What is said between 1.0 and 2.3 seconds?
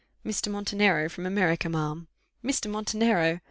from America, ma'am."